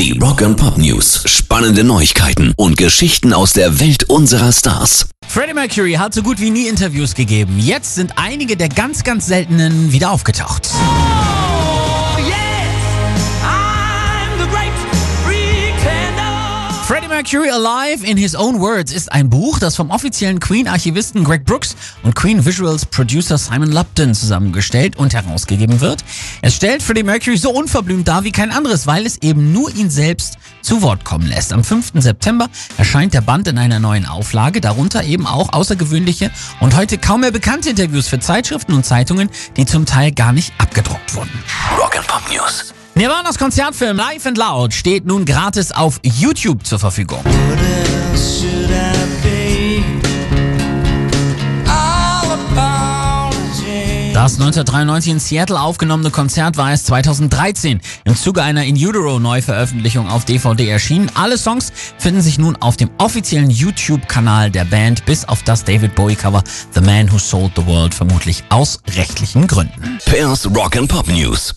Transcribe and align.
Die 0.00 0.18
Rock 0.18 0.40
and 0.40 0.56
Pop 0.56 0.78
News. 0.78 1.24
Spannende 1.26 1.84
Neuigkeiten 1.84 2.54
und 2.56 2.78
Geschichten 2.78 3.34
aus 3.34 3.52
der 3.52 3.80
Welt 3.80 4.04
unserer 4.04 4.50
Stars. 4.50 5.10
Freddie 5.28 5.52
Mercury 5.52 5.92
hat 5.92 6.14
so 6.14 6.22
gut 6.22 6.40
wie 6.40 6.48
nie 6.48 6.68
Interviews 6.68 7.14
gegeben. 7.14 7.58
Jetzt 7.58 7.96
sind 7.96 8.14
einige 8.16 8.56
der 8.56 8.70
ganz, 8.70 9.04
ganz 9.04 9.26
seltenen 9.26 9.92
wieder 9.92 10.10
aufgetaucht. 10.10 10.68
Freddie 10.68 11.19
Mercury 17.20 17.50
Alive 17.50 18.02
in 18.02 18.16
His 18.16 18.34
Own 18.34 18.60
Words 18.60 18.94
ist 18.94 19.12
ein 19.12 19.28
Buch, 19.28 19.58
das 19.58 19.76
vom 19.76 19.90
offiziellen 19.90 20.40
Queen-Archivisten 20.40 21.22
Greg 21.22 21.44
Brooks 21.44 21.76
und 22.02 22.14
Queen 22.14 22.46
Visuals 22.46 22.86
Producer 22.86 23.36
Simon 23.36 23.70
Lupton 23.70 24.14
zusammengestellt 24.14 24.96
und 24.96 25.12
herausgegeben 25.12 25.82
wird. 25.82 26.02
Es 26.40 26.54
stellt 26.54 26.82
Freddie 26.82 27.02
Mercury 27.02 27.36
so 27.36 27.50
unverblümt 27.50 28.08
dar 28.08 28.24
wie 28.24 28.32
kein 28.32 28.50
anderes, 28.50 28.86
weil 28.86 29.04
es 29.04 29.18
eben 29.18 29.52
nur 29.52 29.68
ihn 29.76 29.90
selbst 29.90 30.38
zu 30.62 30.80
Wort 30.80 31.04
kommen 31.04 31.26
lässt. 31.26 31.52
Am 31.52 31.62
5. 31.62 31.92
September 31.96 32.48
erscheint 32.78 33.12
der 33.12 33.20
Band 33.20 33.48
in 33.48 33.58
einer 33.58 33.80
neuen 33.80 34.06
Auflage, 34.06 34.62
darunter 34.62 35.04
eben 35.04 35.26
auch 35.26 35.52
außergewöhnliche 35.52 36.30
und 36.60 36.74
heute 36.74 36.96
kaum 36.96 37.20
mehr 37.20 37.32
bekannte 37.32 37.68
Interviews 37.68 38.08
für 38.08 38.20
Zeitschriften 38.20 38.72
und 38.72 38.86
Zeitungen, 38.86 39.28
die 39.58 39.66
zum 39.66 39.84
Teil 39.84 40.12
gar 40.12 40.32
nicht 40.32 40.54
abgedruckt 40.56 41.14
wurden. 41.14 41.44
Rock 41.78 41.98
and 41.98 42.06
Pop 42.06 42.22
News. 42.32 42.72
Nirvana's 43.00 43.38
Konzertfilm 43.38 43.96
Live 43.96 44.26
and 44.26 44.36
Loud 44.36 44.74
steht 44.74 45.06
nun 45.06 45.24
gratis 45.24 45.72
auf 45.72 46.00
YouTube 46.02 46.66
zur 46.66 46.78
Verfügung. 46.78 47.24
Das 54.12 54.34
1993 54.34 55.12
in 55.12 55.18
Seattle 55.18 55.58
aufgenommene 55.58 56.10
Konzert 56.10 56.58
war 56.58 56.72
erst 56.72 56.88
2013 56.88 57.80
im 58.04 58.14
Zuge 58.14 58.42
einer 58.42 58.64
In 58.64 58.76
Utero 58.76 59.18
Neuveröffentlichung 59.18 60.06
auf 60.06 60.26
DVD 60.26 60.68
erschienen. 60.68 61.10
Alle 61.14 61.38
Songs 61.38 61.72
finden 61.96 62.20
sich 62.20 62.38
nun 62.38 62.56
auf 62.56 62.76
dem 62.76 62.90
offiziellen 62.98 63.48
YouTube-Kanal 63.48 64.50
der 64.50 64.66
Band, 64.66 65.06
bis 65.06 65.24
auf 65.24 65.42
das 65.42 65.64
David 65.64 65.94
Bowie-Cover 65.94 66.44
The 66.74 66.82
Man 66.82 67.10
Who 67.10 67.16
Sold 67.16 67.52
the 67.56 67.64
World, 67.64 67.94
vermutlich 67.94 68.44
aus 68.50 68.78
rechtlichen 68.94 69.46
Gründen. 69.46 69.98
Pairs 70.04 70.46
Rock 70.54 70.76
and 70.76 70.90
Pop 70.90 71.08
News. 71.08 71.54